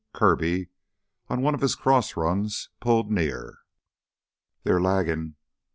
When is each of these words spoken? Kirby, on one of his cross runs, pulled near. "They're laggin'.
Kirby, 0.15 0.69
on 1.27 1.43
one 1.43 1.53
of 1.53 1.61
his 1.61 1.75
cross 1.75 2.17
runs, 2.17 2.69
pulled 2.79 3.11
near. 3.11 3.59
"They're 4.63 4.81
laggin'. 4.81 5.35